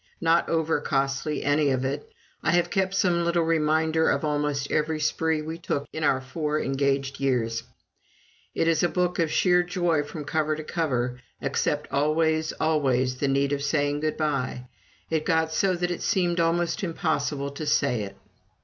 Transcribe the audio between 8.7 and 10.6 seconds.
a book of sheer joy from cover